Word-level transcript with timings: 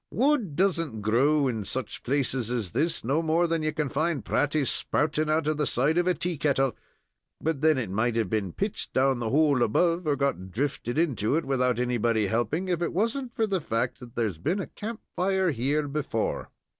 "Wood 0.09 0.55
doesn't 0.55 1.01
grow 1.03 1.47
in 1.47 1.63
such 1.63 2.01
places 2.01 2.49
as 2.49 2.71
this, 2.71 3.03
no 3.03 3.21
more 3.21 3.45
than 3.45 3.61
ye 3.61 3.71
can 3.71 3.87
find 3.87 4.25
praties 4.25 4.71
sprouting 4.71 5.29
out 5.29 5.45
of 5.45 5.57
the 5.57 5.67
side 5.67 5.99
of 5.99 6.07
a 6.07 6.15
tea 6.15 6.39
kettle; 6.39 6.75
but 7.39 7.61
then 7.61 7.77
it 7.77 7.91
might 7.91 8.15
have 8.15 8.27
been 8.27 8.51
pitched 8.51 8.93
down 8.93 9.19
the 9.19 9.29
hole 9.29 9.61
above, 9.61 10.07
or 10.07 10.15
got 10.15 10.49
drifted 10.49 10.97
into 10.97 11.35
it 11.35 11.45
without 11.45 11.77
anybody 11.77 12.25
helping, 12.25 12.67
if 12.67 12.81
it 12.81 12.93
wasn't 12.93 13.35
for 13.35 13.45
the 13.45 13.61
fact 13.61 13.99
that 13.99 14.15
there's 14.15 14.39
been 14.39 14.59
a 14.59 14.65
camp 14.65 15.01
fire 15.15 15.51
here 15.51 15.87
before." 15.87 16.49